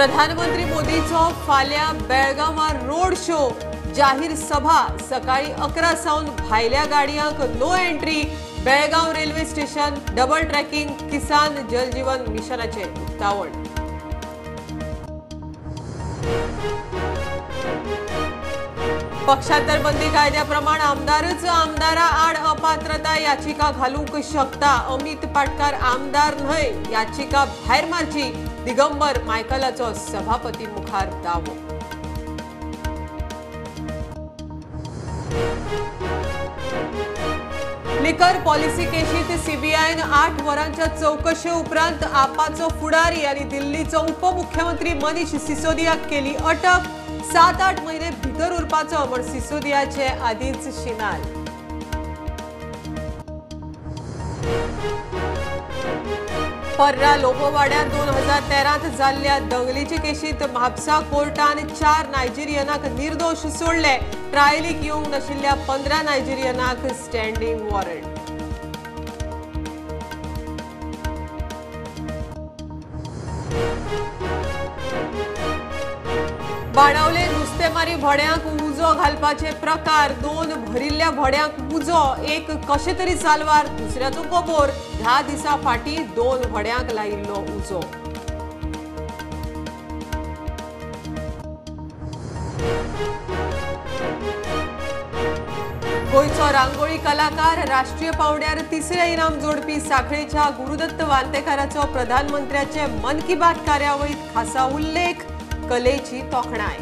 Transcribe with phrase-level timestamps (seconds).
[0.00, 3.38] प्रधानमंत्री मोदीचो फाल्यां बेळगांवां road show.
[3.96, 4.76] जाहीर सभा
[5.08, 8.22] सकाळी अकरा सावन भायल्या गाडयांक no entry
[8.64, 13.50] Belgaum railway station double tracking किसान जलजीवन मिशनाचे उक्तावण.
[19.26, 24.76] पक्षांतर बंदी कायद्याप्रमाण आमदारच आमदारा आड अपात्रता याचिका घालूंक शकता.
[24.94, 28.32] अमित पाटकार आमदार न्हय याचिका भायर मारची.
[28.64, 31.54] दिगंबर मायकलाचो सभापती मुखार दावो.
[38.02, 46.06] लिकर पॉलिसी केशीत सीबीआयन आठ वरांच्या चौकशे उपरांत आपाचो फुडारी आनी दिल्लीचो उपमुख्यमंत्री मनीष सिसोदियाक
[46.10, 46.88] केली अटक.
[47.32, 51.20] सात आठ महिने भितर उरपाचो म्हण सिसोदियाचे आदींच शिनाल.
[56.80, 63.96] पर्रा लोबोवाड्यार दोन हजार तेरांत जाल्ल्या दंगलीचे केशींत म्हापसा कोर्टान चार नायजेरियनाक निर्दोश सोडले.
[64.32, 68.18] ट्रायलीक येवंक नाशिल्ल्या पंदरा नायजेरियनाक स्टँडींग वॉरंट
[76.76, 77.26] बाणावले
[77.60, 82.00] नुस्तेमारी भोड्यांक उजो घालपाचे प्रकार दोन भरिल्ल्या भोड्यांक उजो
[82.32, 84.68] एक कशे तरी सालवार दुसऱ्याचो कबोर
[85.00, 87.80] धा दिसा फाटीं दोन व्हड्यांक लायिल्लो उजो.
[96.12, 103.60] गोंयचो रांगोळी कलाकार राष्ट्रीय पावड्यार तिसरे इनाम जोडपी साखळेच्या गुरुदत्त वांतेकाराचो प्रधानमंत्र्याचे मन की बात
[103.66, 105.26] कार्यावळीत खासा उल्लेख
[105.70, 106.78] कलेची तोखणाय.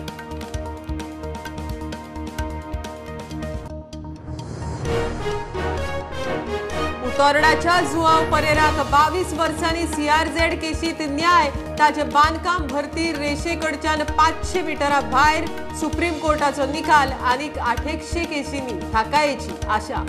[7.18, 11.48] उतोर्डाच्या जुआंव परेराक बावीस वर्सांनी सीआरझेड केशीत न्याय.
[11.78, 15.46] ताचे बांदकाम भरती रेषेकडच्यान पाचशे मिटरां भायर
[15.80, 20.02] सुप्रीम कोर्टाचो निकाल आनीक आठेकशे केशींनी थाकायेची आशा.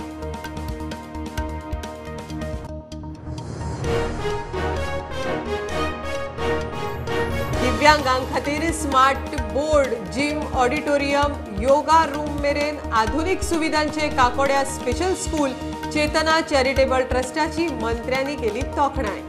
[7.62, 15.52] दिव्यांगां खातीर smart board gym auditorium yoga room मेरेन आधुनीक सुविधांचे काकोड्या स्पेशल स्कूल
[15.94, 19.22] चेतना चॅरिटेबल ट्रस्टाची मंत्र्यांनी केली तोखणाय.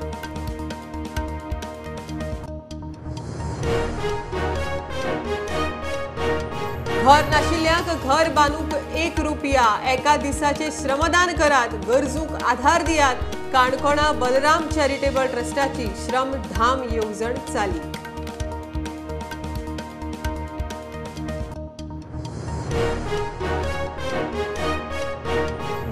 [7.03, 9.93] घर नाशिल्ल्यांक घर बांदूंक एक रुपया.
[9.93, 13.17] एका दिसाचे श्रमदान करात गरजूंक आधार दियात.
[13.53, 17.90] काणकोणा बलराम चॅरिटेबल ट्रस्टाची श्रमधाम येवजण चाली.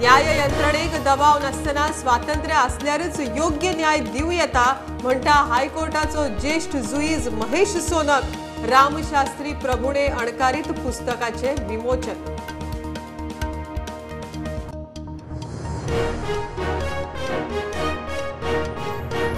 [0.09, 4.63] न्याय यंत्रणेक दबाव नासतना स्वातंत्र्य असल्यारच योग्य न्याय दिवं येता
[5.01, 12.25] म्हणटा हायकोर्टाचो ज्येष्ठ जुईज महेश सोनक रामशास्त्री प्रभुणे अणकारीत पुस्तकाचे विमोचन.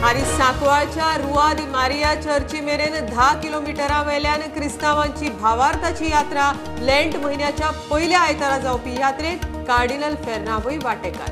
[0.06, 8.20] आनी सांकवाळच्या दि मारिया चर्ची मेरेन धा किलोमिटरा वेल्यान क्रिस्तांवांची भावार्थाची यात्रा लँट म्हयन्याच्या पयल्या
[8.20, 11.30] आयतारा जावपी यात्रेत कार्डिनल फेर्नांवय वांटेकार.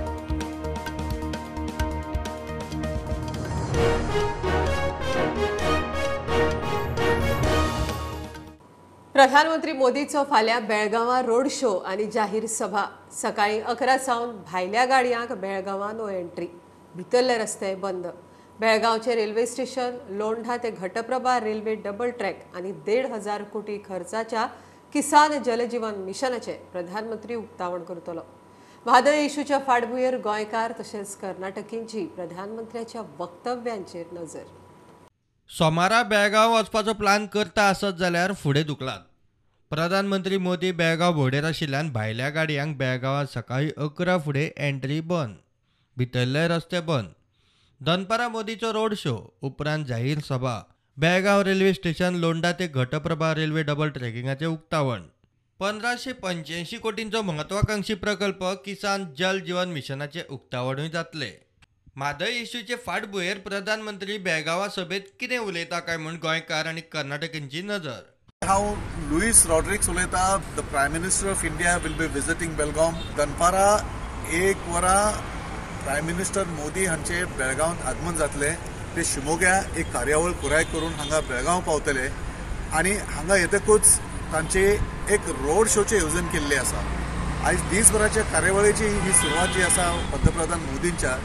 [9.14, 12.86] प्रधानमंत्री मोदीचो फाल्यां बेळगांवां रोड शो आनी जाहीर सभा.
[13.22, 16.48] सकाळी अकरा सावन भायल्या गाडयांक बेळगांवां नो एंट्री.
[16.96, 18.08] भितरले रस्ते बंद.
[18.60, 24.48] बेळगावचे रेल्वे स्टेशन लोंढा ते घटप्रभा रेल्वे डबल ट्रॅक आनी देड हजार कोटी खर्चाच्या
[24.94, 28.22] किसान जलजीवन मिशनाचे प्रधानमंत्री उक्तावण करतलो.
[28.86, 34.44] म्हादय इशूच्या फाटभुंयेर गोंयकार तशेंच कर्नाटकींची प्रधानमंत्र्याच्या वक्तव्यांचेर नजर.
[35.50, 39.00] सोमारा बेळगांव वचपाचो प्लान करता आसत जाल्यार फुडें दुखलात.
[39.70, 45.36] प्रधानमंत्री मोदी बेळगांव भोंवडेर आशिल्ल्यान भायल्या गाडयांक बेळगांवांत सकाळीं अकरा फुडें एंट्री बंद
[45.98, 47.12] भितरले रस्ते बंद.
[47.82, 50.60] दनपारा मोदीचो रोड शो उपरांत जाहीर सभा.
[51.02, 55.02] बेळगांव रेल्वे स्टेशन लोंडा ते घटप्रभा रेल्वे डबल ट्रॅकिंगाचें उक्तावण.
[55.60, 61.30] पंधराशे पंच्याऐंशी कोटींचो म्हत्वाकांक्षी प्रकल्प किसान जल जीवन मिशनाचें उक्तावणूय जातले.
[61.96, 68.02] म्हादय इश्यूचे फाटभुंयेर प्रधानमंत्री बेळगांवा सभेत कितें उलयता काय म्हूण गोंयकार आनी कर्नाटकांची नजर?
[68.46, 68.74] हांव
[69.10, 70.38] लुईस रॉड्रिक्स उलयतां.
[70.58, 73.70] The prime minister of India will be visiting Belgaum दनपारा
[74.42, 75.12] एक वरां
[75.84, 78.52] प्रायम मिनिस्टर मोदी हांचे बेळगांवांत आगमन जातले.
[78.96, 82.08] ते शिमोग्या एक कार्यावळ पुराय करून हांगा बेळगांव पावतले.
[82.78, 83.98] आनी हांगा येतकूच
[84.34, 84.64] तांचे
[85.14, 86.82] एक रोड शोचे येवजण केल्ले आसा.
[87.48, 91.16] आयज दिसभराच्या कार्यावळीची ही सुरवात जी आसा पंतप्रधान मोदींच्या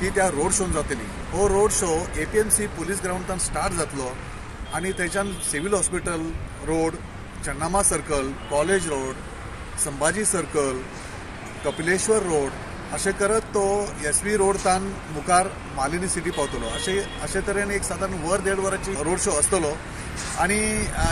[0.00, 1.06] ती त्या रोड शोन जातली.
[1.32, 4.10] हो रोड शो एपीएमसी पुलीस ग्राउंडान स्टार्ट जातलो.
[4.74, 6.30] आणि थंयच्यान civil hospital
[6.66, 6.94] road
[7.46, 9.14] Channamma circle college road
[9.84, 10.80] Sambhaji circle
[11.64, 12.50] Kapileshwar road
[12.94, 13.62] अशें करत तो
[14.08, 14.82] एस व्ही रोड तान
[15.14, 15.46] मुखार
[15.76, 16.68] मालिनी सिटी पावतलो.
[16.76, 19.72] अशें अशे तरेन एक साधारण वर देड वरांची रोड शो आसतलो
[20.40, 20.56] आणि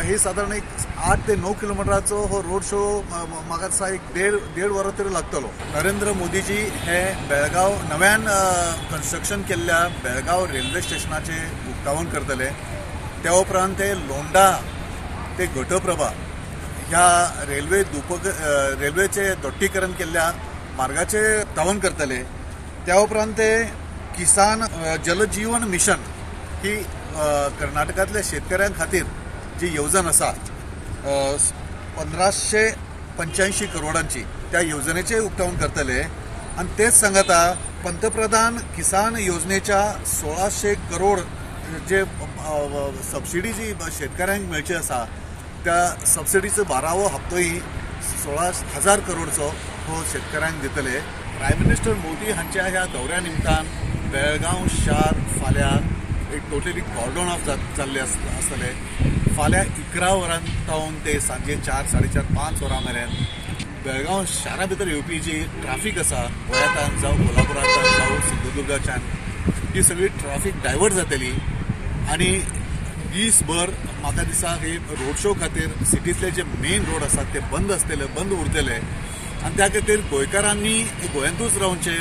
[0.07, 0.65] हे सादारण साधारण एक
[1.09, 2.81] आठ ते णव किलोमिटराचो हो रोड शो
[3.11, 5.51] म्हाका दिसता एक देड देड वरां तरी लागतलो.
[5.75, 8.25] नरेंद्र मोदीजी हे बेळगांव नव्यान
[8.91, 11.39] कन्स्ट्रक्शन केल्ल्या बेळगांव रेल्वे स्टेशनाचे
[11.71, 12.49] उक्तावण करतले.
[13.23, 14.51] त्या उपरांत ते लोंडा
[15.39, 16.11] ते घटप्रभा
[16.89, 17.07] ह्या
[17.49, 20.31] रेल्वे दुपक रेल्वेचें रेल्वेचे दोट्टीकरण केल्ल्या
[20.77, 21.23] मार्गाचे
[21.57, 22.23] धांवन करतले.
[22.87, 23.51] त्या उपरांत ते
[24.17, 24.63] किसान
[25.05, 26.01] जलजीवन मिशन
[26.65, 26.75] ही
[27.61, 29.05] कर्नाटकांतल्या शेतकऱ्यां खातीर
[29.61, 30.31] जी येवजण आसा
[31.07, 31.51] पंधराशे
[31.97, 32.69] पंदराशे
[33.19, 36.01] पंच्याऐंशी करोडांची त्या येवजणेचे उक्तावण करतले.
[36.59, 37.41] आणि तेच सांगता
[37.85, 41.19] पंतप्रधान किसान योजनेच्या सोळाशे करोड
[41.89, 42.03] जे
[43.13, 45.05] सबसिडी जी शेतकऱ्यांक मेळची आसा
[45.65, 47.49] त्या सबसिडीचो बारावो हप्तोय
[48.07, 49.55] सोळा हजार करोडचो
[49.87, 51.01] हो शेतकऱ्यांक दितले.
[51.39, 53.67] प्रायम मिनिस्टर मोदी हांच्या ह्या दौऱ्या निमतान
[54.11, 55.97] बेळगांव शार फाल्यां
[56.35, 57.45] एक टोटली कॉर्डन ऑफ
[57.77, 58.73] जाल्ले आस- आसतले.
[59.35, 63.09] फाल्यां इकरा वरां पावन ते सांजे चार साडे चार पांच वरां मेरेन
[63.85, 69.01] बेळगांव शारा भितर येवपी जी ट्राफीक आसा गोंयांतल्यान जावं कोल्हापुरांतल्यान जावं सिंधुदुर्गाच्यान
[69.75, 71.31] ही सगळी ट्राफीक डायवर्ट जातली.
[72.11, 72.39] आनी
[73.13, 73.71] दीसभर
[74.07, 78.33] म्हाका दिसा हे रोड शो खातीर सिटींतले जे मेन रोड आसात ते बंद आसतले बंद
[78.33, 78.75] उरतले.
[79.43, 80.75] आणि त्या खातीर गोंयकारांनी
[81.15, 81.97] गोंयांतूच रावचे.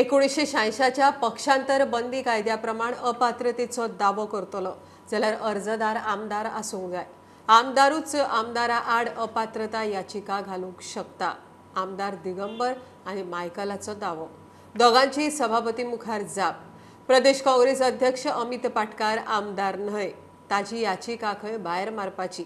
[0.00, 4.74] एकोणीसशे शहाऐंशाच्या पक्षांतर बंदी कायद्याप्रमाण अपात्रतेचो दावो करतलो.
[5.10, 7.06] जाल्यार अर्जदार आमदार आसूंक जाय
[7.48, 11.32] आमदारूच आमदारा आड अपात्रता याचिका घालूंक शकता.
[11.76, 12.72] आमदार दिगंबर
[13.06, 14.28] आनी मायकलाचो दावो.
[14.78, 16.58] दोघांची सभापती मुखार जाप
[17.06, 20.10] प्रदेश काँग्रेस अध्यक्ष अमित पाटकार आमदार न्हय.
[20.50, 22.44] ताजी याचिका खंय भायर मारपाची?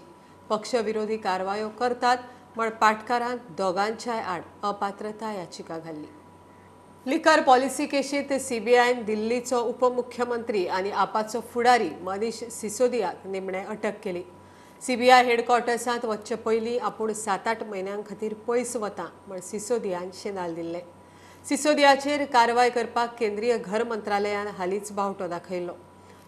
[0.49, 2.17] पक्षविरोधी कारवायो करतात
[2.55, 6.07] म्हण पाटकारान दोगांच्याय आड अपात्रता याचिका घाल्ली.
[7.05, 14.23] लिकर पॉलिसी केशीत सीबीआयन दिल्लीचो उपमुख्यमंत्री आनी आपाचो फुडारी मनीष सिसोदियाक निमणे अटक केली.
[14.81, 20.81] सीबीआय हेडक्वॉर्टर्सांत वच्चे पयलीं आपूण सात आठ म्हयन्यां खातीर पयस वता म्हण सिसोदियान शेनाल दिल्लें.
[21.49, 25.73] सिसोदियाचेर कारवाय करपाक केंद्रीय घर मंत्रालयान हालींच बावटो दाखयलो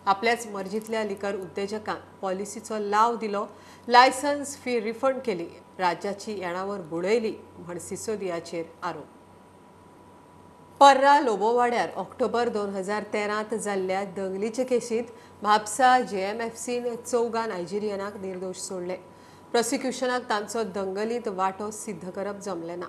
[0.06, 3.44] आपल्याच मर्जींतल्या लिकर उद्देजकांक पॉलिसीचो लाव दिलो
[3.88, 5.48] लायसन्स फी रिफंड केली
[5.80, 9.06] राज्याची येणावर बुडयली म्हण सिसोदियाचेर आरोप.
[10.80, 15.06] पर्रा लोबोवाड्यार ऑक्टोबर दोन हजार तेरांत जाल्ल्या दंगलीचे केशींत
[15.42, 18.98] म्हापसा जे एम एफ सीन चौगा नायजेरियनाक निर्दोश सोडले.
[19.52, 22.88] प्रोसिक्युशनाक तांचो दंगलींत वांटो सिद्ध करप जमलें ना.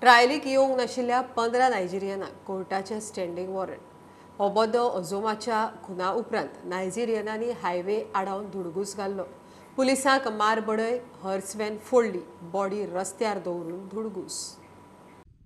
[0.00, 3.80] ट्रायलीक येवंक नाशिल्ल्या पंदरा नायजेरियनांक कोर्टाचें स्टँडींग वॉरंट.
[4.38, 9.24] ओबोदो ओझोमाच्या खुना उपरांत नायजेरियनांनी हायवे आडावन धुडगूस घाल्लो.
[9.76, 12.20] पुलिसांक मारबडय हर्सवेन फोडली
[12.52, 14.38] बॉडी रस्त्यार दवरून धुडगूस.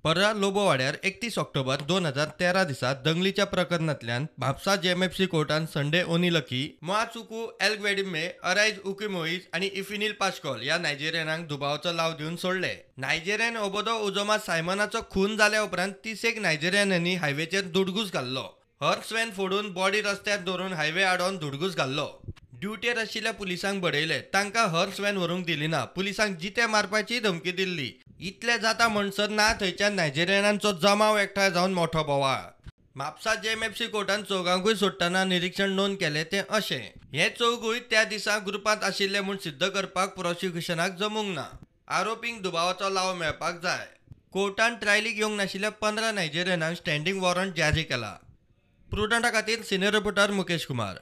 [0.05, 6.61] पर्रा लोबोवाड्यार एकतीस ऑक्टोबर दोन हजार तेरा दिसा दंगलीच्या प्रकरणांतल्यान म्हापसा जेएमएफसी कोर्टान संडे ओनिलकी
[6.83, 12.73] मोआचुकू एल्गवेडिमे अरायज उकिमोईज आणि इफिनील पाश्कॉल या नायजेरियनांक दुबावचो लाव दिवन सोडले.
[12.97, 18.49] नायजेरियन ओबोदो उजोमा सायमनाचो खून जाल्या उपरांत तिसेक नायजेरियनांनी हायवेचेर दुडगूस घाल्लो.
[18.83, 22.11] हर्सवॅन फोडून बॉडी रस्त्यार दवरून हायवे आडोवन धुडगूस घाल्लो.
[22.61, 27.93] ड्युटीर आशिल्ल्या पुलिसांक बडयले तांकां हर्स वॅन व्हरूंक दिली ना पुलिसांक जिते मारपाची धमकी दिल्ली.
[28.23, 32.41] इतले जाता म्हणसर ना थंयच्यान नायजेरियनांचो जमाव एकठांय जावन मोठो बोवाळ
[32.97, 36.91] म्हापसा जेएमएफसी कोर्टान चौगांकूय सोडटना निरीक्षण नोंद केले ते अशें.
[37.13, 41.45] हे चौगूय त्या दिसा ग्रुपांत आशिल्ले म्हूण सिद्ध करपाक प्रोसिक्युशनाक जमूंक ना.
[41.89, 43.87] आरोपींक दुबावाचो लाव मेळपाक जाय.
[44.33, 48.17] कोर्टान ट्रायलीक येवंक नाशिल्ल्या पंदरा नायजेरियनांक स्टँडींग वॉरंट जारी केला.
[48.91, 50.97] प्रुडंटा खातीर सिनियर रिपोर्टर मुकेश कुमार.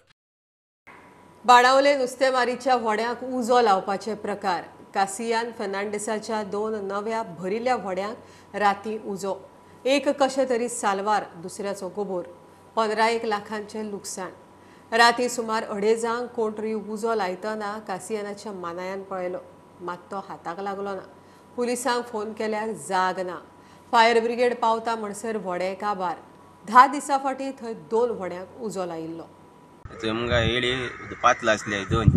[1.44, 4.62] बाणावले नुस्तेमारीच्या व्हड्यांक उजो लावपाचे प्रकार.
[4.94, 9.34] कासियान फर्नांडिसाच्या दोन नव्या भरिल्ल्या व्हड्यांक राती उजो.
[9.84, 12.24] एक कशे तरी सालवार दुसऱ्याचो गोबोर.
[12.76, 14.30] पंदरा एक लाखांचे लुकसाण.
[14.92, 19.38] राती सुमार अडेजांक कोण तरी उजो लायतना कासियानाच्या मानायान पळयलो.
[19.80, 21.06] मात तो हाताक लागलो ना.
[21.56, 23.36] पुलिसांक फोन केल्यार जाग ना.
[23.92, 26.16] फायर ब्रिगेड पावता म्हणसर व्हडे काबार.
[26.68, 29.26] धा दिसां फाटीं थंय दोन व्हड्यांक उजो लायिल्लो.
[30.02, 30.74] थंय मुगा येडी
[31.22, 32.08] पातला आसले दोन.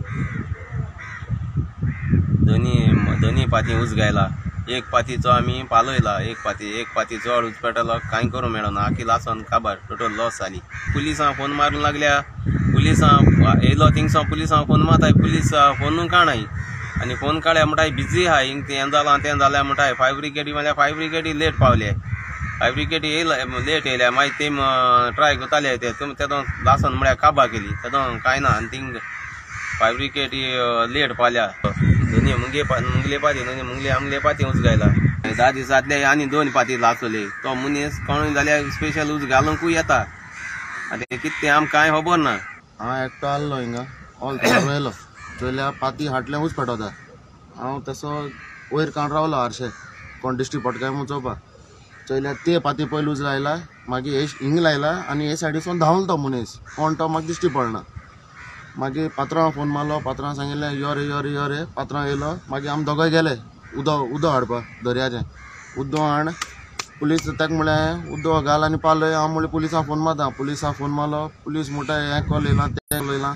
[3.31, 4.27] दोन्ही पाती उजगायला.
[4.75, 9.07] एक पातीचो आमी पालयला एक पाती एक पाती चड उज पेटलो कांय करूं मेळना आखी
[9.07, 10.59] लासोन काबार टोटल लॉस जाली
[10.93, 12.19] पुलिसां फोन मारूंक लागल्या.
[12.73, 13.13] पुलिसां
[13.63, 16.43] येयलो थिंगसां पुलिसां फोन मारताय पुलीस फोनूय काणाय
[17.01, 20.75] आनी फोन काडल्या म्हणटाय बिजी आहाय हिंग तें जालां तें जालां म्हणटाय फायर ब्रिगेडी म्हणल्यार
[20.77, 21.91] फायर ब्रिगेडी लेट पावले
[22.59, 23.35] फायब्रिकेट येयला
[23.65, 24.49] लेट येयल्या मागीर ते
[25.15, 25.91] ट्राय कोताले ते.
[25.99, 27.73] तुम तेदोन म्हळ्यार काबा केली.
[27.83, 28.93] तेदो कांय ना आनी थिंग
[29.79, 30.33] फायब्रिकेट
[30.93, 31.47] लेट पावल्या.
[32.11, 34.87] दोनी मुंगे मुंगले पाती दोनी मुंगले आमले पाती उच गायला
[35.37, 39.99] धा दिसांतले आनी दोन पाती लासले तो मनीस कोण जाल्यार स्पेशल उच घालूंकूय येता?
[40.91, 42.33] आतां कितें आमकां कांय खबर ना.
[42.79, 43.83] हांव एकटो आहलो हिंगा
[44.27, 44.89] ऑल रोयलो
[45.39, 46.89] चोयल्या पाती हाटल्याहूच पेटोता
[47.57, 48.09] हांव तसो
[48.73, 49.67] वयर काण रावलो हारशे
[50.21, 51.33] कोण दिश्टी पडटा काय म्हूण चोवपा
[52.07, 53.55] चोयल्या ते पाती पयली उज लायला
[53.89, 57.81] मागीर हे हिंग लायला आनी हे सायडीसून धांवलो तो मनीस कोण तो म्हाका दिश्टी पडना
[58.77, 61.63] मागीर पात्रांव फोन मारलो पात्रांव सांगिल्लें यो रे यो रे यो रे.
[61.75, 63.35] पात्रांव येयलो मागीर आमी दोगांय गेले.
[63.77, 65.21] उदक उदक हाडपा दर्याचें.
[65.81, 66.29] उदो हाड
[66.99, 70.27] पुलीस ताका म्हळ्यार उदो घाल आनी पालय हांव म्हळ्यार पुलिसाक फोन मारता.
[70.37, 71.27] पुलिसाक फोन मारलो.
[71.45, 73.33] पुलीस म्हणटा हें कॉल येयलां तें येयलां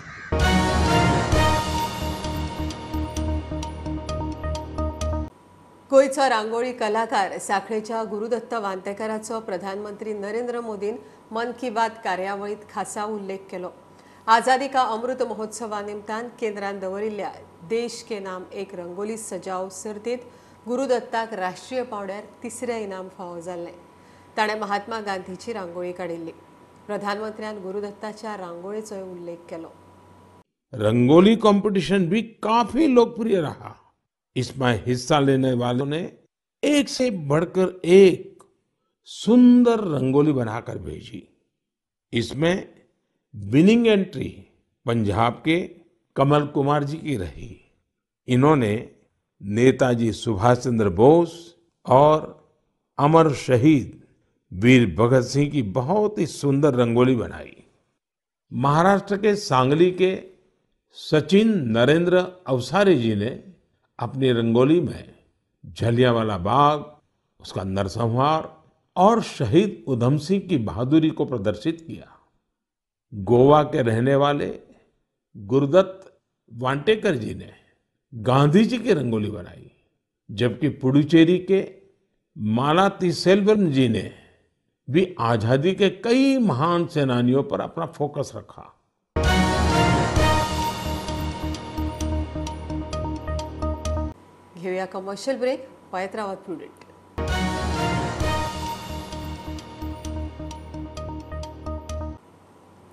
[5.92, 10.96] गोंयचो रांगोळी कलाकार साखळेच्या गुरुदत्त वांतेकाराचो प्रधानमंत्री नरेंद्र मोदीन
[11.32, 13.70] मन की बात कार्यावळीत खासा उल्लेख केलो.
[14.27, 17.32] आझादी का अमृत महोत्सवा निमतान केंद्रान दवरिल्ल्या
[17.70, 20.20] देश के नाम एक रंगोली सजाव सर्तीत
[20.67, 23.74] गुरुदत्ताक राष्ट्रीय पावड्यार तिसरें इनाम फावो जाल्लें.
[24.38, 26.32] ताणें महात्मा गांधीची रांगोळी काडिल्ली.
[26.88, 29.72] प्रधानमंत्र्यान गुरुदत्ताच्या रांगोळीचोय उल्लेख केलो.
[30.74, 33.74] रंगोली कंपटीशन भी काफी लोकप्रिय रहा.
[34.36, 36.05] इसमें हिस्सा लेने वालों ने
[36.63, 38.44] एक से बढ़कर एक
[39.05, 41.27] सुंदर रंगोली बनाकर भेजी.
[42.13, 42.75] इसमें
[43.36, 44.48] विनिंग एंट्री
[44.86, 45.72] पंजाब के
[46.15, 47.62] कमल कुमार जी की रही।
[48.27, 48.89] इन्होंने
[49.42, 52.50] नेताजी सुभाष चंद्र बोस और
[52.98, 54.04] अमर शहीद
[54.54, 57.63] वीर भगत सिंह की बहुत ही सुंदर रंगोली बनाई।
[58.54, 60.24] महाराष्ट्र के सांगली के
[60.94, 63.44] सचिन नरेंद्र अवसारी जी ने
[64.00, 65.15] अपनी रंगोली में
[65.65, 66.96] जलियांवाला बाग,
[67.42, 68.63] उसका नरसंहार
[68.96, 72.14] और शहीद उधम सिंह की बहादुरी को प्रदर्शित किया।
[73.15, 74.48] गोवा के रहने वाले
[75.36, 76.12] गुरुदत्त
[76.51, 77.51] वांटेकर जी ने
[78.13, 79.72] गांधी जी की रंगोली बनाई,
[80.29, 81.63] जबकि पुडुचेरी के
[82.38, 84.12] मालाती सेल्वन जी ने
[84.88, 88.72] भी आज़ादी के कई महान सेनानियों पर अपना फोकस रखा।
[94.93, 96.43] कमर्शियल ब्रेक पळत रावत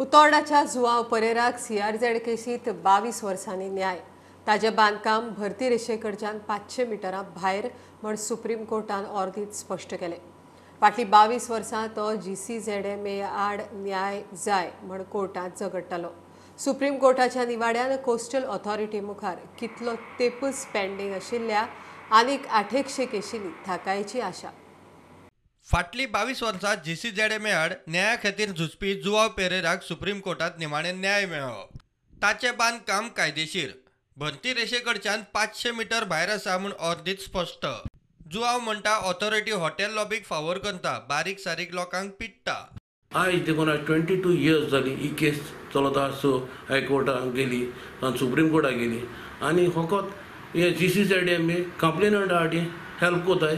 [0.03, 3.99] उतोर्डाच्या जुआ परेराक सीआरझेड केसीत बावीस वर्सांनी न्याय.
[4.47, 7.69] ताजे बांदकाम भरती रेशेकडच्यान पांचशे मिटरां भायर
[8.03, 10.17] म्हण सुप्रीम कोर्टान ऑर्दीत स्पश्ट केलें.
[10.81, 16.09] फाटलीं बावीस वर्सां तो G C Z M A आड न्याय जाय म्हण कोर्टांत झगडटालो.
[16.59, 21.65] सुप्रीम कोर्टाच्या निवाड्यान कोस्टल ऑथॉरिटी मुखार कितलो तेपूस पेंडींग आशिल्ल्या
[22.11, 24.51] आनीक आठेकशे केशींनी थाकायची आशा.
[25.66, 27.47] फाटली बावीस वर्सां जी सी जेडे एम
[27.88, 31.62] न्याया खातीर झुजपी जुवाव पेरेराक सुप्रीम कोर्टात निमाणें न्याय मेळ्ळो
[32.23, 33.71] ताचें बांदकाम कायदेशीर.
[34.16, 37.66] भरती रेशेकडच्यान पांचशे मिटर भायर आसा म्हूण अर्दीत स्पश्ट
[38.33, 42.57] जुवाव म्हणटा ऑथॉरिटी हॉटेल लॉबीक फावोर करता बारीक सारीक लोकांक पिट्टा
[43.11, 45.38] आयज देखून आज ट्वेंटी टू इयर्स जाली ही केस
[45.75, 46.38] चलता सो
[46.69, 47.64] हायकोर्टाक गेली
[48.19, 49.00] सुप्रीम कोर्टाक गेली.
[49.42, 50.11] आनी फकत
[50.57, 52.64] हे G C Z M A complainant आहा
[53.00, 53.57] हेल्प कोताय.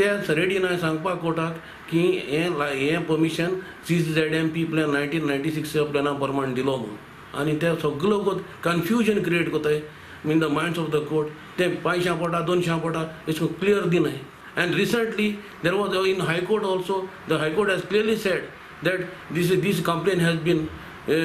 [0.00, 1.56] ते रेडी ना सांगपाक कोर्टाक
[1.90, 3.54] की हें ला- हें permission
[3.88, 6.96] C C Z M P plan nineteen ninety six प्लॅना प्रमाण दिलो म्हणून.
[7.40, 8.28] आनी ते सगळो लोक
[8.64, 9.80] कन्फ्युजन क्रिएट कोताय
[10.26, 11.28] mean the minds of the court
[11.58, 14.18] ते पांयशां पोटा दोनशां पोटा अशें clear दिनाय
[14.56, 15.28] and recently
[15.62, 16.96] there was in high court also
[17.28, 18.42] the high court has High said
[18.84, 19.00] that
[19.34, 20.66] this this complain has been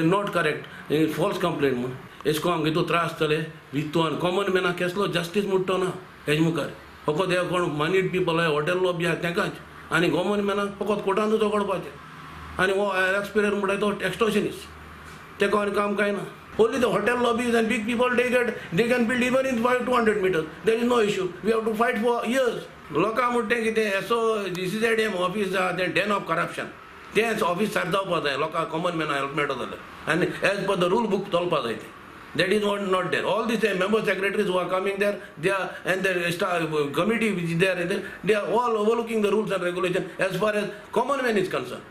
[0.10, 1.91] not correct false complain म्हणून.
[2.25, 3.38] एश को आमगे तो त्रास जाले
[3.74, 5.91] वित्वान कॉमन मॅनाक केसलो जस्टीस मुट्टो ना
[6.27, 6.70] हेज मुखार
[7.08, 9.60] फकत हे कोण मानीड पीपल आहाय हॉटेल लॉबी आहा तेकाच
[9.94, 15.96] आनी गव्हर्मेंट मॅनाक फकत कोटानूच झगडपाचें आनी हो एक्सपिरियन म्हणटा तो एक्सटॉशनिस्ट तेका आनी काम
[15.96, 16.24] कांय ना
[16.60, 19.80] only the hotel lobbies and big people they get they can build even in five
[19.86, 23.56] two hundred metre there is no issue we have to fight for years लोकां म्हणटा
[23.64, 24.20] कितें एसो
[24.56, 26.68] D C Z M office आहा तें den of corruption
[27.16, 30.92] तेंच office सारकें जावपा जाय लोकांक कॉमन मॅना हेल्प मेळटा जाल्यार आनी as per the
[30.94, 31.95] rule book चलपा जाय तें
[32.36, 33.25] That is not not there.
[33.25, 36.88] All these uh, member secretaries who are coming there, they are and the staff uh,
[36.92, 40.70] committee which is there, they are all overlooking the rules and regulations as far as
[40.92, 41.84] common man is concerned.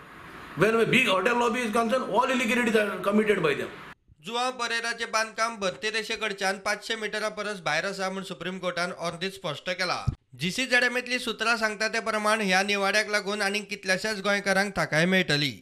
[0.57, 3.73] When a big hotel lobby is concerned, all illegalities are committed by them.
[4.27, 9.69] जुआ परेराचें बांधकाम भरती रेशेकडच्यान पाचशे मिटरा परस भायर आसा म्हूण supreme कोर्टान ऑर्दीत स्पश्ट
[9.71, 9.99] केला
[10.41, 15.53] GC झेडएमएतली सुत्रां सांगता ते प्रमाण ह्या निवाड्याक लागून आनीक कितल्याशाच गोंयकारांक थाकाय मेळटली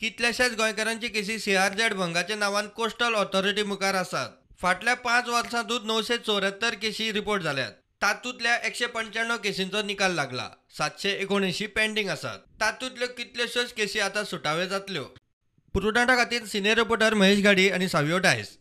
[0.00, 4.28] कितल्याशाच गोंयकारांची केसी सीआरझेड भंगाच्या नांवान कोस्टल ऑथॉरिटी मुखार आसात?
[4.60, 7.72] फाटल्या पांच वर्सांतूच णवशे चौऱ्यात्तर केसी रिपोर्ट जाल्यात.
[8.02, 10.48] तातूंतल्या एकशे पंच्याण्णव केसींचो निकाल लागला.
[10.78, 12.38] सातशे एकोणऐंशी पेंडींग आसात.
[12.60, 15.02] तातूंतल्यो कितल्योश्योच केसी आतां सुटाव्यो जातल्यो?
[15.74, 18.56] पुरुटांटा खातीर सिनियर रिपोर्टर महेश गाडी आनी सावियो डायस.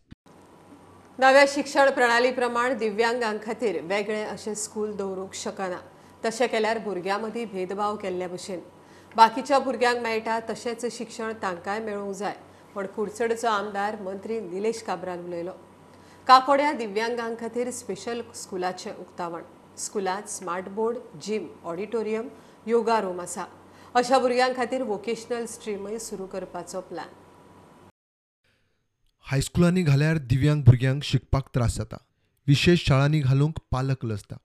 [1.19, 5.79] नव्या शिक्षण प्रणाली प्रमाण दिव्यांगां खातीर वेगळे अशें स्कूल दवरूंक शकना.
[6.25, 8.60] तशें केल्यार भुरग्यां मदीं भेदभाव केल्ल्या भशेन
[9.15, 12.35] बाकीच्या भुरग्यांक मेळटा तशेंच शिक्षण तांकांय मेळूंक जाय
[12.75, 15.51] पण कुडचडचो आमदार मंत्री निलेश काब्राल उलयलो.
[16.27, 19.41] काकोड्या दिव्यांगां खातीर स्पेशल स्कुलाचें उक्तावण.
[19.77, 22.27] स्कुलांत smart board gym auditorium
[22.67, 23.45] yoga room आसा.
[23.93, 27.07] अशा भुरग्यां खातीर वोकेशनल स्ट्रीमय सुरू करपाचो प्लॅन.
[29.31, 31.97] हायस्कुलांनी घाल्यार दिव्यांग भुरग्यांक शिकपाक त्रास जाता.
[32.47, 34.35] विशेष शाळांनी घालूंक पालक लजता.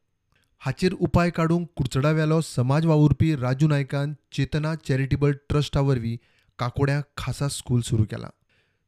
[0.63, 6.17] हाचेर उपाय काडूंक कुडचडावेलो समाज वावुरपी राजू नायकान चेतना चॅरिटेबल ट्रस्टा वरवीं
[6.59, 8.29] काकोड्यां खासा स्कूल सुरू केला.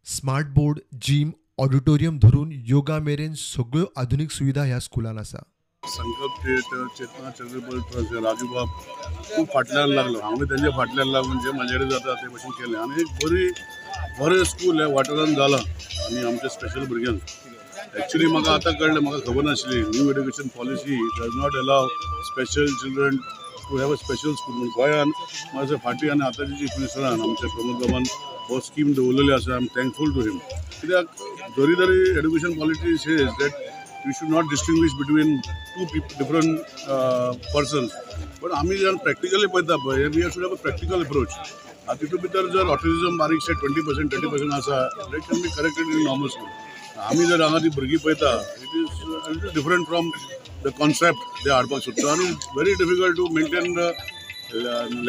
[0.07, 5.43] स्मार्ट बोर्ड जीम ऑडिटोरियम धरून योगा मेरेन सगळ्यो आधुनीक सुविधा ह्या स्कुलान आसा.
[5.83, 8.69] संकल्प थिएटर चेतना चंद्रबल ट्रस्ट हे राजूबाब
[9.27, 10.21] खूब फाटल्यान लागलो.
[10.21, 12.79] हांवें तेंच्या फाटल्यान लागून जे म्हाजे कडेन जाता ते भशेन केलें.
[12.79, 13.51] आनी एक बरी
[14.21, 17.21] बरें स्कूल हें वाठारान जालां आनी आमच्या स्पेशल भुरग्यांक
[17.97, 21.87] ॲक्च्युली म्हाका आतां कळ्ळें म्हाका खबर नाशिल्ली new education policy does not allow
[22.25, 23.17] special children
[23.61, 25.11] to have a special school म्हणून गोंयान
[25.55, 28.03] माझे फाटी आनी आतांच्या चीफ मिनिस्टरान आमच्या प्रमोद बाबान
[28.49, 30.37] हो स्कीम दवरलेली आसा I am thankful to him
[30.73, 31.23] कित्याक
[31.57, 33.65] जरी तरी education policy says that
[34.07, 36.59] you should not distinguish between two different
[37.55, 37.97] persons
[38.43, 41.39] पण आम्ही जर प्रॅक्टिकली पळयता पळय we should have a practical approach
[41.89, 45.95] आता तितू भितर जर ऑटिझम बारीकशे ट्वेंटी पर्सेंट थर्टी पर्सेंट आसा that can be corrected
[45.97, 46.66] in normal school
[47.05, 48.31] आमी जर हांगा ती भुरगीं पळयता
[48.63, 50.11] it is different from
[50.65, 53.91] the concept ते हाडपाक सोदता आनी very difficult to maintain the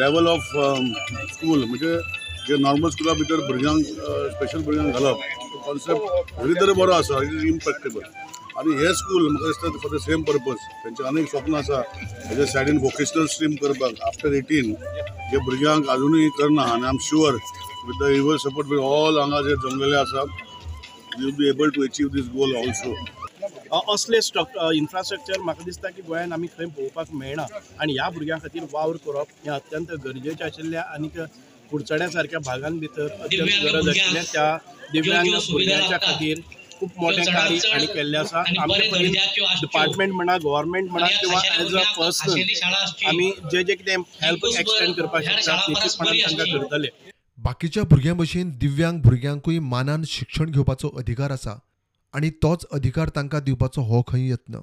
[0.00, 0.42] level of
[1.32, 1.96] school म्हणजे
[2.48, 3.84] जे नॉर्मल स्कुला भितर भुरग्यांक
[4.34, 5.18] स्पेशल भुरग्यांक घालप
[5.66, 8.02] कॉन्सेप्ट व्हेरी तरी बरो आसा इट इज इम्पॅक्टेबल
[8.58, 11.80] आनी हे स्कूल म्हाका दिसता फॉर द सेम पर्पज तेंचे अनेक स्वप्न आसा.
[12.28, 13.92] हेजे सायडीन वोकेशनल स्ट्रीम करपाक.
[14.06, 14.72] आफ्टर एटीन
[15.30, 19.40] जे भुरग्यांक अजुनूय करना आनी I am sure with the your support with all हांगा
[19.48, 20.24] जे जमलेले आसा
[21.22, 22.94] you be able to achieve this goal also
[23.94, 27.46] असले स्ट्रक इन्फ्रास्ट्रक्चर म्हाका दिसता की गोंयान आमी खंय पळोवपाक मेळना
[27.80, 31.18] आनी ह्या भुरग्यां खातीर वावर करप हें अत्यंत गरजेचें आशिल्लें आनीक
[31.70, 34.56] कुडचड्या सारक्या भागां भितर अत्यंत गरज आशिल्लें त्या
[34.92, 36.40] दिव्यांग भुरग्यांच्या खातीर
[36.80, 38.42] खूप मोठें कार्य आनी केल्लें आसा.
[38.62, 39.12] आमचे परीन
[39.60, 45.22] डिपार्टमेंट म्हणा गव्हर्मेंट म्हणा किंवा एज अ पर्सनल आमी जे जे कितें हेल्प एक्सटेंड करपाक
[45.24, 46.88] शकता निश्चितपणान तांकां करतले
[47.38, 51.52] बाकीच्या भुरग्यां भशेन दिव्यांग भुरग्यांकूय मानान शिक्षण घेवपाचो अधिकार आसा
[52.14, 54.58] आनी तोच अधिकार तांकां दिवपाचो हो खंय यत्न.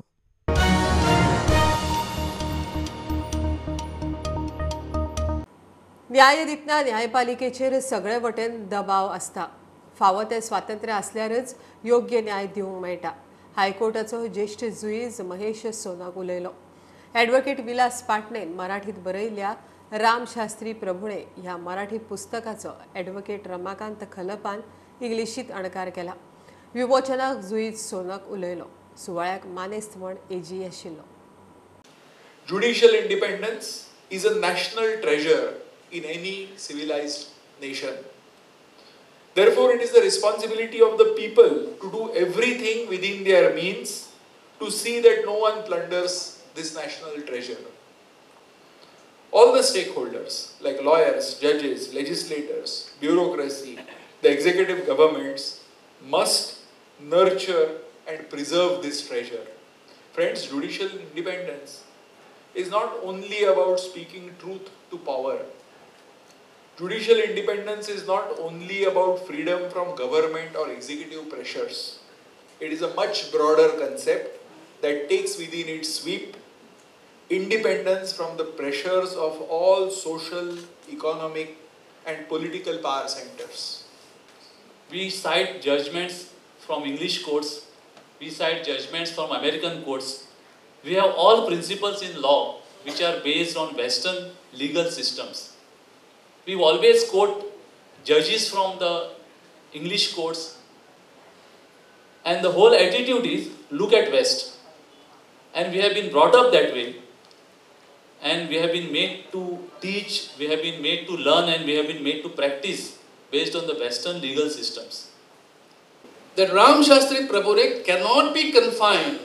[6.09, 9.45] न्याय दितना न्यायपालिकेचेर सगळे वटेन दबाव आसता.
[9.99, 13.11] फावो तें स्वातंत्र्य आसल्यारच योग्य न्याय दिवंक मेळटा.
[13.55, 16.51] हायकोर्टाचो ज्येश्ठ जुईज महेश सोनाक उलयलो.
[17.15, 19.53] ॲडव्होकेट विलास पाटणेन मराठीत बरयल्या
[19.91, 24.61] रामशास्त्री प्रभुणे ह्या मराठी पुस्तकाचं ॲडव्होकेट रमाकांत खलपान
[25.01, 26.13] इंग्लिशीत अणकार केला.
[26.73, 28.65] विमोचनाक जुईत सोनक उलयलो.
[28.97, 31.01] सुवाळ्याक मानेस्त म्हण एजी आशिल्लो
[32.47, 33.71] judicial independence
[34.11, 35.47] is a national treasure
[35.91, 37.95] in any civilised nation
[39.35, 43.89] Therefore, it is the responsibility of the people to do everything within their means
[44.61, 46.15] to see that no one plunders
[46.59, 47.57] this national treasure.
[49.31, 53.79] All the stakeholders, like lawyers, judges, legislators, bureaucracy,
[54.21, 55.61] the executive governments,
[56.05, 56.59] must
[56.99, 59.45] nurture and preserve this treasure.
[60.13, 61.83] Friends, judicial independence
[62.53, 65.39] is not only about speaking truth to power.
[66.77, 71.99] Judicial independence is not only about freedom from government or executive pressures.
[72.59, 74.39] It is a much broader concept
[74.81, 76.38] that takes within its sweep
[77.29, 80.57] independence from the pressures of all social,
[80.91, 81.57] economic,
[82.05, 83.85] and political power centers.
[84.91, 87.65] We cite judgments from English courts,
[88.19, 90.27] we cite judgments from American courts.
[90.83, 95.53] We have all principles in law which are based on Western legal systems.
[96.45, 97.51] We always quote
[98.03, 99.09] judges from the
[99.73, 100.57] English courts,
[102.23, 104.57] and the whole attitude is look at West.
[105.55, 106.95] And we have been brought up that way,
[108.25, 109.41] and we have been made to
[109.79, 112.97] teach, we have been made to learn, and we have been made to practice
[113.31, 115.11] based on the Western legal systems.
[116.35, 119.19] That Ram Shastri Prabhure cannot be confined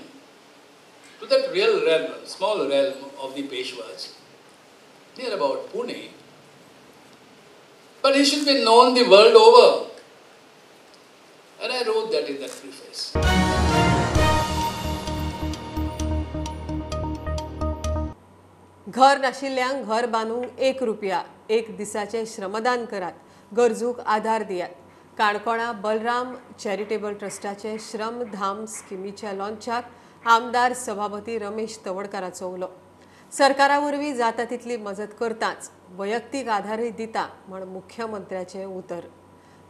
[1.19, 4.13] to that real realm, small realm of the Peshwas,
[5.17, 6.11] near about Pune.
[8.03, 9.90] But he should be known the world over.
[19.01, 23.13] घर नाशिल्ल्यांक घर बांदूंक एक रुपया एक दिसाचें श्रमदान करात
[23.57, 24.69] गरजूक आधार दियात.
[25.19, 26.35] काणकोणा बलराम
[26.65, 29.85] चॅरिटेबल ट्रस्टाचे श्रमधाम स्किमीच्या लॉन्चाक
[30.35, 32.69] आमदार सभापती रमेश तवडकाराचो उलो
[33.33, 39.01] सरकारा वरवीं जाता तितली मजत करताच वैयक्तीक आधारय दिता म्हण मुख्यमंत्र्याचें उतर.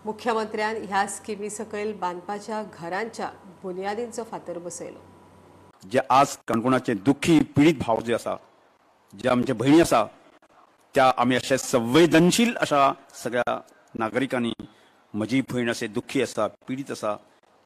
[0.04, 3.30] मुख्यमंत्र्यान ह्या स्किमी सकयल बांदपाच्या घरांच्या
[3.62, 4.98] बुनयादींचो फातर बसयलो.
[5.82, 8.36] जे आज काणकोणाचे दुखी पिडीत भाव जे आसा
[9.18, 10.04] ज्या आमचे भयणी आसा
[10.94, 13.60] त्या आमी अशा संवेदनशील अशा सगळ्या
[13.94, 14.52] नागरिकांनी
[15.14, 17.16] म्हजी भयण असे दुःखी असा पिडीत आसा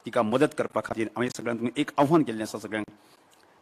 [0.07, 2.91] तिका मदत करपा खातीर हांवें सगळ्यांक एक आव्हान केल्लें आसा सगळ्यांक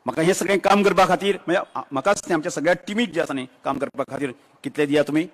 [0.06, 3.46] म्हाका हें सगळें काम करपा खातीर म्हणजे म्हाकाच तें आमच्या सगळ्या टिमीक जे आसा न्ही
[3.64, 4.30] काम करपा खातीर
[4.64, 5.26] कितले दिया तुमी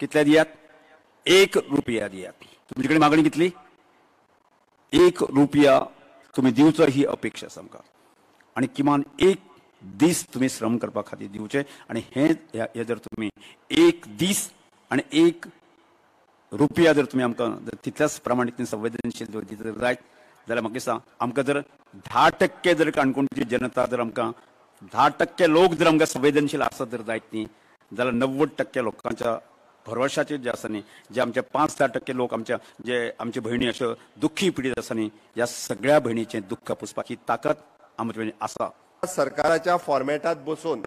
[0.00, 0.46] कितले दियात?
[1.26, 2.32] एक रुपया दियात.
[2.70, 3.50] तुमचे कडेन मागणी कितली?
[4.92, 5.80] एक रुपया
[6.36, 7.82] तुमी दिवचो ही अपेक्षा आसा आमकां.
[8.56, 9.38] आनी किमान एक
[9.82, 13.28] दीस तुमी श्रम करपा खातीर दिवचे आनी हे हे जर तुमी
[13.70, 14.50] एक दीस
[14.90, 15.46] आनी एक
[16.52, 19.98] रुपया जर तुमी आमकां जर तितल्याच प्रमाणीत संवेदनशील जर जर जायत
[20.48, 21.60] जाल्यार म्हाका दिसता आमकां जर
[22.06, 24.30] धा टक्के जर काणकोणची जनता जर आमकां
[24.92, 27.44] धा टक्के लोक जर आमकां संवेदनशील आसत जर जायत न्ही
[27.92, 29.38] जाल्यार नव्वद टक्के लोकांच्या
[29.86, 30.82] भरवशाचेर जे आसा न्ही
[31.14, 35.08] जे आमचे पांच धा टक्के लोक आमच्या जे आमचे भयणी अश्यो दुख्खी पिडीत आसा न्ही
[35.36, 37.62] ह्या सगळ्या भयणीचें दुख्ख पुसपाची ताकद
[37.98, 38.68] आमचे आसा.
[39.02, 40.80] सरकाराच्या फॉर्मॅटात बसून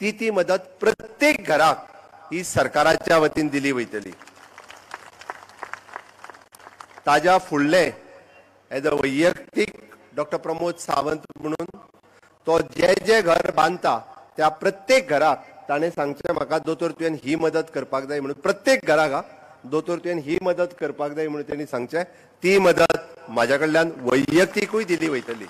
[0.00, 1.86] ती ती मदत प्रत्येक घराक
[2.32, 4.10] ही सरकाराच्या वतीन दिली वयतली
[7.06, 7.84] ताज्या फुडले
[8.70, 9.72] एज अ वैयक्तीक
[10.16, 11.78] डॉक्टर प्रमोद सावंत म्हणून
[12.46, 13.98] तो जे जे घर बांदता
[14.36, 18.40] त्या प्रत्येक घराक ताणें सांगचें म्हाका दोतोर तुवें ही मदत करपाक जाय म्हणून.
[18.40, 19.20] प्रत्येक घराक हा
[19.70, 22.02] दोतोर तुवें ही मदत करपाक जाय म्हणून तेणी सांगचें
[22.42, 25.46] ती मदत म्हाज्या कडल्यान वैयक्तीकूय दिली वयतली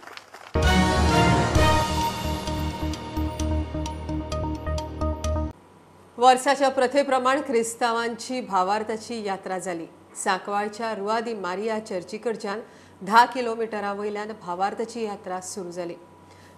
[6.18, 9.86] वर्साच्या प्रथेप्रमाण क्रिस्तांवांची भावार्थाची यात्रा जाली
[10.22, 12.60] सांकवाळच्या रुआदी मारिया चर्ची कडच्यान
[13.02, 15.94] धा किलोमिटरा वयल्यान भावार्थाची यात्रा सुरू जाली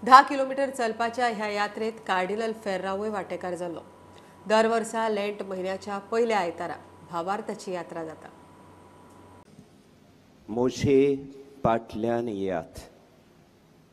[0.03, 3.81] धा किलोमिटर चलपाच्या ह्या यात्रेत कार्डिनल फेर्रांवूय वांटेकार जाल्लो.
[4.49, 6.75] दर वर्सा लेंट म्हयन्याच्या पयल्या आयतारा
[7.11, 8.29] भावार्थाची यात्रा जाता.
[10.49, 11.15] मोशे
[11.65, 12.79] पाटल्यान येयात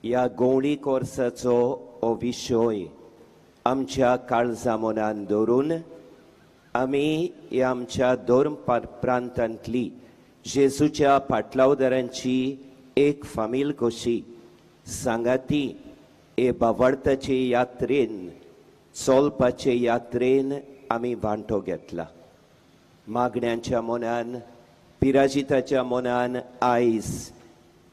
[0.04, 1.58] ह्या गवळी कोर्साचो
[2.02, 2.84] हो विशय
[3.68, 5.72] आमच्या काळजा मनान दवरून
[6.76, 9.90] आमी ह्या आमच्या दोन प्रांतांतली
[10.46, 12.36] जेजूच्या पाटलावदारांची
[12.98, 14.22] एक फामील कशी
[15.04, 15.66] सांगाती
[16.38, 18.28] हे बावडताचे यात्रेन
[18.96, 20.54] चोलपाचे यात्रेन
[20.92, 22.06] आमी वांटो घेतला.
[23.08, 24.38] मागण्यांच्या मनान
[25.02, 27.12] पिराजिताच्या मनान आयज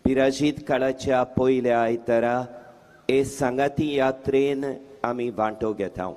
[0.04, 2.38] पिराजीत काळाच्या पयल्या आयतारा
[3.10, 4.64] हे सांगाती यात्रेन
[5.04, 6.10] आमी वांटो घेता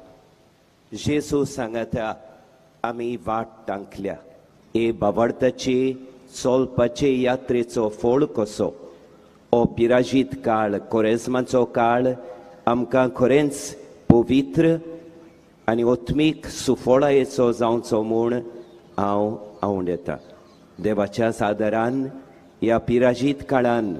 [0.91, 2.13] जेसू सांगाता
[2.83, 4.13] आमी वाट टांकल्या.
[4.75, 5.77] हे बावडताचे
[6.43, 8.69] चलपाचे यात्रेचो फोळ कसो?
[9.51, 12.07] हो पिराजीत काळ कोरेजमाचो काळ
[12.67, 13.75] आमकां खरेंच
[14.09, 14.75] पवित्र
[15.67, 18.33] आनी ओत्मीक सुफोळायेचो जावचो म्हूण
[18.97, 20.15] हांव आवंडेता
[20.83, 22.05] देवाच्या सादरान
[22.61, 23.93] ह्या पिराजीत काळान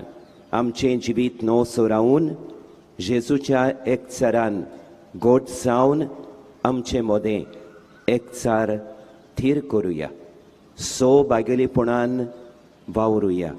[0.53, 2.27] आमचें जिवीत नवसो रावून
[2.99, 4.62] जेजूच्या एकचारान
[5.23, 6.03] गोट जावन
[6.65, 7.43] आमचें मोदें
[8.13, 8.75] एकचार
[9.38, 10.08] थीर करुया
[10.77, 12.19] सो बागेलीपणान
[12.95, 13.51] वावरुया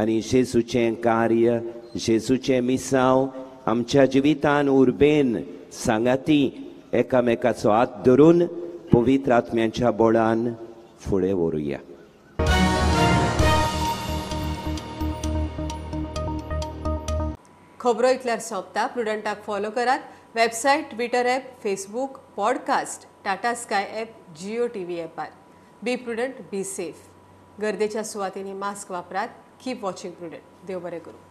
[0.00, 1.58] आनी जेजूचें कार्य
[2.06, 3.26] जेजूचें मिसांव
[3.70, 5.36] आमच्या जिवितान उर्बेन
[5.84, 6.40] सांगाती
[7.00, 8.44] एकामेकाचो हात धरून
[8.92, 10.52] पवित्र आत्म्याच्या बोळान
[11.00, 11.78] फुडें व्हरुया
[17.80, 19.98] खबरो इतल्यार सोंपता प्रुडंटाक फॉलो करात.
[20.34, 25.30] Website Twitter app Facebook podcast Tata Sky app Jio T V ॲपार
[25.82, 27.08] be prudent be safe
[27.62, 29.28] गर्देच्या सुवातींनी मास्क वापरात.
[29.64, 31.29] कीप वॉचिंग प्रुडंट देव बरें करूं